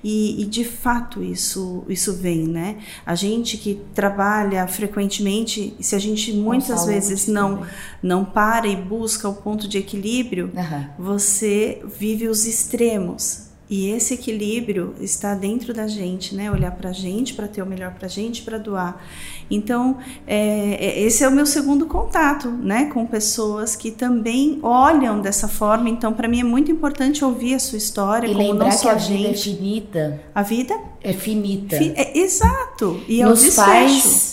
e, 0.05 0.43
e, 0.43 0.45
de 0.47 0.65
fato 0.65 1.23
isso 1.23 1.85
isso 1.89 2.13
vem, 2.15 2.49
né? 2.49 2.79
A 3.07 3.15
gente 3.15 3.57
que 3.57 3.81
trabalha 3.95 4.67
frequentemente, 4.67 5.77
se 5.81 5.95
a 5.95 5.99
gente 5.99 6.33
muitas 6.33 6.87
vezes 6.87 7.29
não 7.29 7.65
não 8.03 8.25
para 8.25 8.67
e 8.67 8.75
busca 8.75 9.29
o 9.29 9.35
ponto 9.35 9.69
de 9.69 9.79
equilíbrio, 9.79 10.51
uhum. 10.53 10.87
você 10.99 11.81
vive 11.87 12.27
os 12.27 12.47
extremos. 12.47 13.52
E 13.73 13.89
esse 13.89 14.13
equilíbrio 14.13 14.95
está 15.01 15.35
dentro 15.35 15.73
da 15.73 15.87
gente, 15.87 16.35
né? 16.35 16.51
Olhar 16.51 16.73
para 16.73 16.91
a 16.91 16.93
gente, 16.93 17.33
para 17.33 17.49
ter 17.49 17.63
o 17.63 17.67
melhor 17.67 17.95
para 17.95 18.05
a 18.05 18.09
gente, 18.09 18.43
para 18.43 18.59
doar. 18.59 19.03
Então, 19.51 19.97
é, 20.27 20.75
é, 20.75 21.01
esse 21.01 21.25
é 21.25 21.29
o 21.29 21.33
meu 21.33 21.47
segundo 21.47 21.87
contato, 21.87 22.51
né? 22.51 22.91
Com 22.93 23.07
pessoas 23.07 23.75
que 23.75 23.91
também 23.91 24.59
olham 24.63 25.23
dessa 25.23 25.49
forma. 25.49 25.89
Então, 25.89 26.13
para 26.13 26.29
mim 26.29 26.41
é 26.41 26.45
muito 26.45 26.71
importante 26.71 27.25
ouvir 27.25 27.55
a 27.55 27.59
sua 27.59 27.79
história. 27.79 28.27
E 28.27 28.35
como 28.35 28.47
lembrar 28.47 28.67
não 28.67 28.73
só 28.73 28.83
que 28.83 28.89
a, 28.91 28.93
a 28.93 28.99
gente. 28.99 29.17
vida 29.17 29.31
é 29.31 29.35
finita. 29.35 30.23
A 30.35 30.43
vida? 30.43 30.79
É 31.03 31.13
finita. 31.15 31.79
Fi, 31.79 31.95
é, 31.97 32.19
exato. 32.19 33.01
E 33.09 33.23
é 33.23 33.25
Nos 33.25 33.43
o 33.43 33.53
faz 33.53 34.32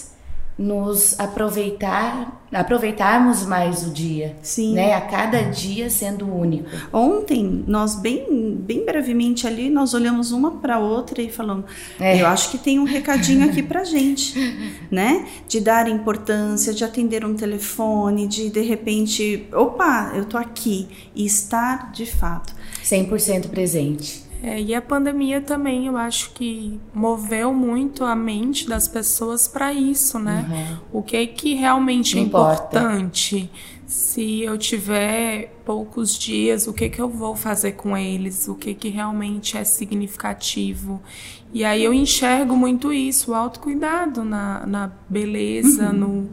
nos 0.60 1.18
aproveitar, 1.18 2.44
aproveitarmos 2.52 3.46
mais 3.46 3.88
o 3.88 3.92
dia, 3.92 4.36
Sim. 4.42 4.74
né? 4.74 4.94
A 4.94 5.00
cada 5.00 5.42
dia 5.44 5.90
sendo 5.90 6.30
único. 6.30 6.70
Ontem 6.92 7.64
nós 7.66 7.96
bem, 7.96 8.58
bem 8.60 8.86
brevemente 8.86 9.48
ali 9.48 9.70
nós 9.70 9.94
olhamos 9.94 10.34
uma 10.34 10.52
para 10.58 10.78
outra 10.78 11.22
e 11.22 11.30
falamos, 11.30 11.64
é. 11.98 12.22
eu 12.22 12.28
acho 12.28 12.52
que 12.52 12.58
tem 12.58 12.78
um 12.78 12.84
recadinho 12.84 13.50
aqui 13.50 13.64
para 13.64 13.86
gente, 13.86 14.38
né? 14.92 15.26
De 15.48 15.62
dar 15.62 15.88
importância, 15.88 16.74
de 16.74 16.84
atender 16.84 17.24
um 17.24 17.36
telefone, 17.36 18.28
de 18.28 18.50
de 18.50 18.62
repente, 18.62 19.48
opa, 19.54 20.12
eu 20.14 20.26
tô 20.26 20.38
aqui 20.38 20.90
e 21.16 21.26
estar 21.26 21.90
de 21.94 22.06
fato 22.06 22.54
100% 22.84 23.48
presente. 23.48 24.29
É, 24.42 24.62
e 24.62 24.74
a 24.74 24.82
pandemia 24.82 25.42
também, 25.42 25.88
eu 25.88 25.98
acho 25.98 26.32
que 26.32 26.80
moveu 26.94 27.54
muito 27.54 28.06
a 28.06 28.16
mente 28.16 28.68
das 28.68 28.88
pessoas 28.88 29.48
para 29.48 29.74
isso, 29.74 30.18
né? 30.18 30.46
Uhum. 30.50 31.00
O 31.00 31.04
que 31.04 31.18
é 31.18 31.28
que 31.28 31.56
realmente 31.56 32.18
é 32.18 32.22
importante? 32.22 33.52
Se 33.86 34.42
eu 34.42 34.58
tiver 34.58 35.60
poucos 35.66 36.18
dias, 36.18 36.68
o 36.68 36.74
que 36.74 36.86
é 36.86 36.90
que 36.90 37.02
eu 37.02 37.10
vou 37.10 37.36
fazer 37.36 37.74
com 37.74 37.98
eles? 37.98 38.48
O 38.48 38.56
que 38.56 38.70
é 38.70 38.74
que 38.74 38.88
realmente 38.88 39.58
é 39.58 39.64
significativo? 39.64 41.02
E 41.52 41.66
aí 41.66 41.84
eu 41.84 41.94
enxergo 41.94 42.56
muito 42.56 42.94
isso, 42.94 43.32
o 43.32 43.36
autocuidado 43.36 44.24
na, 44.24 44.66
na 44.66 44.92
beleza, 45.10 45.88
uhum. 45.88 45.94
no 45.94 46.30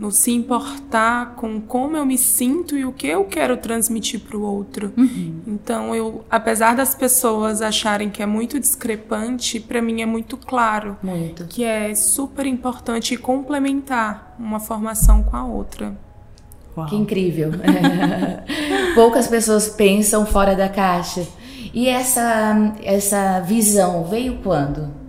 no 0.00 0.10
se 0.10 0.32
importar 0.32 1.34
com 1.36 1.60
como 1.60 1.94
eu 1.94 2.06
me 2.06 2.16
sinto 2.16 2.74
e 2.74 2.86
o 2.86 2.92
que 2.92 3.06
eu 3.06 3.26
quero 3.26 3.58
transmitir 3.58 4.18
para 4.18 4.34
o 4.34 4.40
outro. 4.40 4.94
Uhum. 4.96 5.42
Então, 5.46 5.94
eu, 5.94 6.24
apesar 6.30 6.74
das 6.74 6.94
pessoas 6.94 7.60
acharem 7.60 8.08
que 8.08 8.22
é 8.22 8.26
muito 8.26 8.58
discrepante, 8.58 9.60
para 9.60 9.82
mim 9.82 10.00
é 10.00 10.06
muito 10.06 10.38
claro 10.38 10.96
muito. 11.02 11.44
que 11.44 11.62
é 11.62 11.94
super 11.94 12.46
importante 12.46 13.14
complementar 13.18 14.34
uma 14.38 14.58
formação 14.58 15.22
com 15.22 15.36
a 15.36 15.44
outra. 15.44 15.94
Uau. 16.74 16.86
Que 16.86 16.96
incrível! 16.96 17.50
Poucas 18.94 19.28
pessoas 19.28 19.68
pensam 19.68 20.24
fora 20.24 20.56
da 20.56 20.70
caixa. 20.70 21.26
E 21.74 21.88
essa 21.88 22.74
essa 22.82 23.40
visão 23.40 24.04
veio 24.04 24.38
quando? 24.42 24.99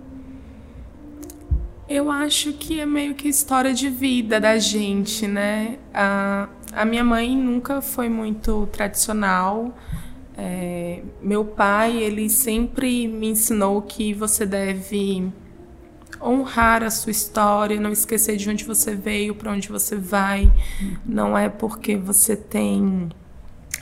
Eu 1.94 2.10
acho 2.10 2.54
que 2.54 2.80
é 2.80 2.86
meio 2.86 3.14
que 3.14 3.28
história 3.28 3.74
de 3.74 3.90
vida 3.90 4.40
da 4.40 4.56
gente, 4.58 5.28
né? 5.28 5.76
A, 5.92 6.48
a 6.72 6.86
minha 6.86 7.04
mãe 7.04 7.36
nunca 7.36 7.82
foi 7.82 8.08
muito 8.08 8.66
tradicional. 8.72 9.76
É, 10.34 11.02
meu 11.20 11.44
pai, 11.44 11.98
ele 11.98 12.30
sempre 12.30 13.06
me 13.06 13.28
ensinou 13.28 13.82
que 13.82 14.14
você 14.14 14.46
deve 14.46 15.30
honrar 16.18 16.82
a 16.82 16.88
sua 16.88 17.10
história, 17.10 17.78
não 17.78 17.92
esquecer 17.92 18.38
de 18.38 18.48
onde 18.48 18.64
você 18.64 18.94
veio, 18.94 19.34
para 19.34 19.52
onde 19.52 19.68
você 19.68 19.94
vai. 19.94 20.50
Não 21.04 21.36
é 21.36 21.50
porque 21.50 21.94
você 21.94 22.34
tem 22.34 23.10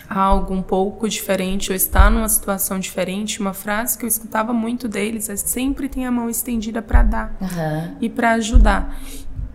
algo 0.08 0.52
um 0.52 0.62
pouco 0.62 1.08
diferente 1.08 1.70
ou 1.70 1.76
está 1.76 2.10
numa 2.10 2.28
situação 2.28 2.80
diferente, 2.80 3.40
uma 3.40 3.52
frase 3.52 3.96
que 3.96 4.04
eu 4.04 4.08
escutava 4.08 4.52
muito 4.52 4.88
deles 4.88 5.28
é 5.28 5.36
sempre 5.36 5.88
tem 5.88 6.04
a 6.04 6.10
mão 6.10 6.28
estendida 6.28 6.82
para 6.82 7.02
dar 7.04 7.36
uhum. 7.40 7.96
e 8.00 8.08
para 8.08 8.32
ajudar. 8.32 9.00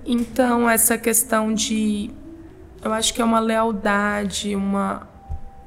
Então 0.06 0.70
essa 0.70 0.98
questão 0.98 1.54
de 1.54 2.10
eu 2.82 2.94
acho 2.94 3.14
que 3.14 3.22
é 3.22 3.26
uma 3.26 3.40
lealdade, 3.40 4.56
uma 4.56 5.08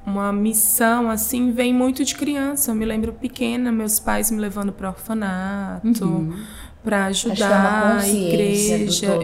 uma 0.06 0.32
missão 0.32 1.10
assim 1.10 1.52
vem 1.52 1.74
muito 1.74 2.02
de 2.02 2.14
criança. 2.14 2.70
Eu 2.70 2.74
me 2.74 2.86
lembro 2.86 3.12
pequena, 3.12 3.70
meus 3.70 4.00
pais 4.00 4.30
me 4.30 4.38
levando 4.38 4.72
para 4.72 4.88
orfanato, 4.88 6.04
uhum. 6.04 6.34
para 6.82 7.06
ajudar 7.06 7.98
a 7.98 8.08
igreja. 8.08 9.18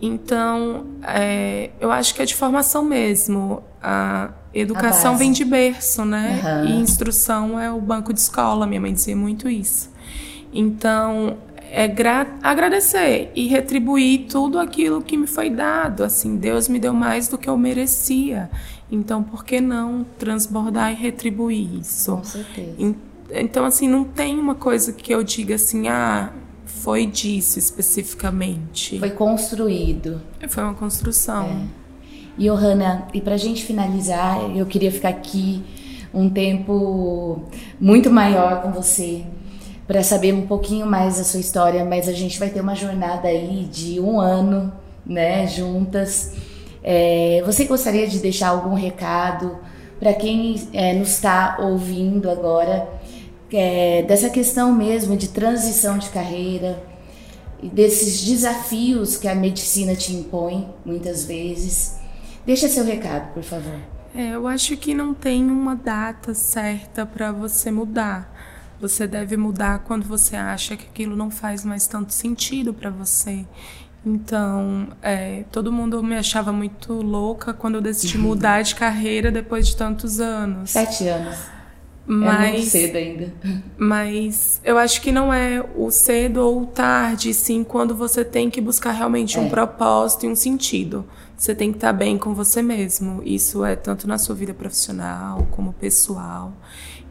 Então, 0.00 0.86
é, 1.02 1.70
eu 1.80 1.90
acho 1.90 2.14
que 2.14 2.22
é 2.22 2.24
de 2.24 2.34
formação 2.34 2.84
mesmo. 2.84 3.62
A, 3.82 4.30
Educação 4.52 5.16
vem 5.16 5.30
de 5.30 5.44
berço, 5.44 6.04
né? 6.04 6.40
Uhum. 6.42 6.68
E 6.68 6.80
instrução 6.80 7.60
é 7.60 7.70
o 7.70 7.80
banco 7.80 8.12
de 8.12 8.20
escola. 8.20 8.66
Minha 8.66 8.80
mãe 8.80 8.92
dizia 8.92 9.14
muito 9.14 9.48
isso. 9.48 9.90
Então, 10.52 11.36
é 11.70 11.84
agradecer 12.42 13.30
e 13.34 13.46
retribuir 13.46 14.26
tudo 14.28 14.58
aquilo 14.58 15.02
que 15.02 15.16
me 15.16 15.26
foi 15.26 15.50
dado. 15.50 16.02
Assim, 16.02 16.36
Deus 16.36 16.66
me 16.66 16.78
deu 16.78 16.94
mais 16.94 17.28
do 17.28 17.36
que 17.36 17.48
eu 17.48 17.58
merecia. 17.58 18.50
Então, 18.90 19.22
por 19.22 19.44
que 19.44 19.60
não 19.60 20.04
transbordar 20.18 20.92
e 20.92 20.94
retribuir 20.94 21.80
isso? 21.80 22.16
Com 22.16 22.24
certeza. 22.24 22.74
então, 23.30 23.66
assim, 23.66 23.86
não 23.86 24.02
tem 24.02 24.38
uma 24.38 24.54
coisa 24.54 24.94
que 24.94 25.12
eu 25.12 25.22
diga 25.22 25.56
assim, 25.56 25.88
ah, 25.88 26.32
foi 26.68 27.06
disso 27.06 27.58
especificamente. 27.58 28.98
Foi 28.98 29.10
construído. 29.10 30.20
Foi 30.48 30.62
uma 30.62 30.74
construção. 30.74 31.46
É. 31.46 31.88
E, 32.38 32.44
Johanna, 32.44 33.08
e 33.12 33.20
pra 33.20 33.36
gente 33.36 33.64
finalizar, 33.64 34.38
eu 34.56 34.64
queria 34.64 34.92
ficar 34.92 35.08
aqui 35.08 35.62
um 36.14 36.30
tempo 36.30 37.42
muito 37.80 38.10
maior 38.10 38.62
com 38.62 38.70
você 38.70 39.24
para 39.86 40.02
saber 40.02 40.32
um 40.32 40.46
pouquinho 40.46 40.86
mais 40.86 41.16
da 41.18 41.24
sua 41.24 41.40
história, 41.40 41.84
mas 41.84 42.08
a 42.08 42.12
gente 42.12 42.38
vai 42.38 42.50
ter 42.50 42.60
uma 42.60 42.74
jornada 42.74 43.26
aí 43.26 43.64
de 43.64 43.98
um 43.98 44.20
ano, 44.20 44.72
né, 45.04 45.46
juntas. 45.46 46.34
É, 46.82 47.42
você 47.44 47.64
gostaria 47.64 48.06
de 48.06 48.18
deixar 48.18 48.48
algum 48.48 48.74
recado 48.74 49.58
para 49.98 50.12
quem 50.12 50.68
é, 50.72 50.92
nos 50.92 51.08
está 51.08 51.56
ouvindo 51.60 52.30
agora 52.30 52.97
é, 53.52 54.02
dessa 54.02 54.30
questão 54.30 54.72
mesmo 54.72 55.16
de 55.16 55.28
transição 55.28 55.98
de 55.98 56.08
carreira 56.10 56.82
desses 57.62 58.24
desafios 58.24 59.16
que 59.16 59.26
a 59.26 59.34
medicina 59.34 59.94
te 59.94 60.12
impõe 60.12 60.68
muitas 60.84 61.24
vezes? 61.24 61.96
Deixa 62.46 62.68
seu 62.68 62.84
recado, 62.84 63.32
por 63.34 63.42
favor. 63.42 63.78
É, 64.14 64.30
eu 64.34 64.46
acho 64.46 64.76
que 64.76 64.94
não 64.94 65.12
tem 65.12 65.44
uma 65.44 65.74
data 65.74 66.34
certa 66.34 67.04
para 67.04 67.30
você 67.32 67.70
mudar. 67.70 68.34
Você 68.80 69.06
deve 69.06 69.36
mudar 69.36 69.80
quando 69.80 70.04
você 70.04 70.36
acha 70.36 70.76
que 70.76 70.86
aquilo 70.86 71.16
não 71.16 71.30
faz 71.30 71.64
mais 71.64 71.86
tanto 71.86 72.12
sentido 72.12 72.72
para 72.72 72.90
você. 72.90 73.44
Então, 74.06 74.88
é, 75.02 75.44
todo 75.50 75.72
mundo 75.72 76.02
me 76.02 76.16
achava 76.16 76.52
muito 76.52 76.94
louca 76.94 77.52
quando 77.52 77.74
eu 77.74 77.80
decidi 77.80 78.16
uhum. 78.16 78.22
mudar 78.22 78.62
de 78.62 78.74
carreira 78.74 79.30
depois 79.30 79.66
de 79.66 79.76
tantos 79.76 80.20
anos. 80.20 80.70
Sete 80.70 81.08
anos. 81.08 81.57
Mas, 82.10 82.40
é 82.40 82.52
muito 82.52 82.70
cedo 82.70 82.96
ainda. 82.96 83.34
Mas 83.76 84.60
eu 84.64 84.78
acho 84.78 85.02
que 85.02 85.12
não 85.12 85.30
é 85.32 85.62
o 85.76 85.90
cedo 85.90 86.38
ou 86.38 86.62
o 86.62 86.66
tarde, 86.66 87.34
sim, 87.34 87.62
quando 87.62 87.94
você 87.94 88.24
tem 88.24 88.48
que 88.48 88.62
buscar 88.62 88.92
realmente 88.92 89.36
é. 89.36 89.40
um 89.40 89.50
propósito 89.50 90.24
e 90.24 90.28
um 90.30 90.34
sentido. 90.34 91.04
Você 91.36 91.54
tem 91.54 91.70
que 91.70 91.76
estar 91.76 91.92
bem 91.92 92.16
com 92.16 92.32
você 92.32 92.62
mesmo. 92.62 93.22
Isso 93.22 93.62
é 93.62 93.76
tanto 93.76 94.08
na 94.08 94.16
sua 94.16 94.34
vida 94.34 94.54
profissional 94.54 95.46
como 95.50 95.74
pessoal. 95.74 96.54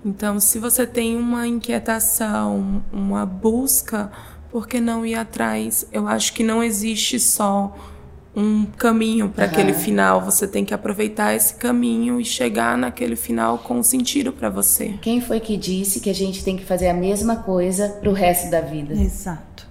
Então, 0.04 0.40
se 0.40 0.58
você 0.58 0.88
tem 0.88 1.16
uma 1.16 1.48
inquietação, 1.48 2.84
uma 2.92 3.24
busca, 3.24 4.12
por 4.52 4.68
que 4.68 4.82
não 4.82 5.06
ir 5.06 5.14
atrás? 5.14 5.86
Eu 5.92 6.08
acho 6.08 6.34
que 6.34 6.44
não 6.44 6.64
existe 6.64 7.20
só 7.20 7.76
um 8.38 8.66
caminho 8.66 9.30
para 9.30 9.46
uhum. 9.46 9.52
aquele 9.52 9.74
final. 9.74 10.22
Você 10.22 10.48
tem 10.48 10.64
que 10.64 10.74
aproveitar 10.74 11.34
esse 11.34 11.56
caminho 11.56 12.22
e 12.22 12.24
chegar 12.24 12.78
naquele 12.78 13.16
final 13.16 13.58
com 13.58 13.82
sentido 13.82 14.32
para 14.32 14.48
você. 14.48 14.94
Quem 15.02 15.20
foi 15.20 15.40
que 15.40 15.58
disse 15.58 16.00
que 16.00 16.10
a 16.10 16.14
gente 16.14 16.44
tem 16.44 16.56
que 16.56 16.64
fazer 16.64 16.88
a 16.88 16.94
mesma 16.94 17.38
coisa 17.38 17.90
para 17.90 18.10
o 18.10 18.14
resto 18.14 18.52
da 18.52 18.62
vida? 18.62 18.94
Exato. 18.94 19.68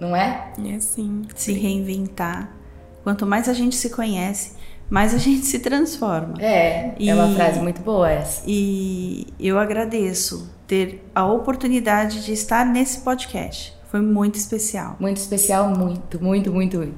Não 0.00 0.16
é? 0.16 0.52
É 0.74 0.80
sim. 0.80 1.26
Se 1.34 1.52
reinventar. 1.52 2.56
Quanto 3.04 3.26
mais 3.26 3.46
a 3.48 3.52
gente 3.52 3.76
se 3.76 3.90
conhece, 3.90 4.52
mais 4.88 5.14
a 5.14 5.18
gente 5.18 5.44
se 5.44 5.58
transforma. 5.58 6.34
É, 6.40 6.94
e, 6.98 7.10
é 7.10 7.14
uma 7.14 7.34
frase 7.34 7.60
muito 7.60 7.82
boa 7.82 8.10
essa. 8.10 8.42
E 8.46 9.26
eu 9.38 9.58
agradeço 9.58 10.50
ter 10.66 11.06
a 11.14 11.26
oportunidade 11.26 12.24
de 12.24 12.32
estar 12.32 12.64
nesse 12.64 13.00
podcast. 13.00 13.77
Foi 13.90 14.00
muito 14.00 14.34
especial. 14.36 14.96
Muito 15.00 15.16
especial, 15.16 15.70
muito, 15.70 16.22
muito, 16.22 16.52
muito, 16.52 16.78
muito. 16.78 16.94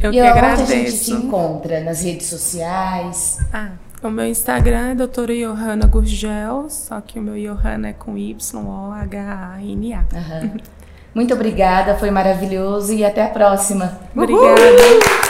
Eu 0.00 0.10
e 0.10 0.14
que 0.14 0.20
agradeço. 0.20 0.62
onde 0.62 0.72
a 0.72 0.76
gente 0.76 0.92
se 0.92 1.12
encontra? 1.12 1.80
Nas 1.80 2.02
redes 2.02 2.26
sociais? 2.26 3.38
Ah, 3.52 3.70
o 4.02 4.10
meu 4.10 4.26
Instagram 4.26 4.90
é 4.90 4.94
doutora 4.94 5.32
Johanna 5.32 5.86
Gurgel, 5.86 6.66
só 6.68 7.00
que 7.00 7.18
o 7.18 7.22
meu 7.22 7.34
Johanna 7.34 7.88
é 7.88 7.92
com 7.92 8.18
Y-O-H-A-N-A. 8.18 9.98
Uhum. 10.12 10.56
Muito 11.14 11.32
obrigada, 11.32 11.94
foi 11.94 12.10
maravilhoso 12.10 12.92
e 12.92 13.04
até 13.04 13.22
a 13.22 13.28
próxima. 13.28 13.96
Obrigada. 14.14 15.23